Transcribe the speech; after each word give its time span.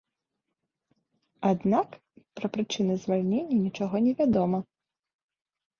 Аднак, 1.51 1.89
пра 2.41 2.47
прычыны 2.57 2.93
звальнення 3.05 3.57
нічога 3.65 3.95
невядома. 4.09 4.59